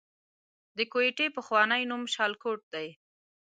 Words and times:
د 0.77 0.79
کوټې 0.91 1.27
پخوانی 1.35 1.83
نوم 1.89 2.03
شالکوټ 2.15 2.59
دی 2.73 2.87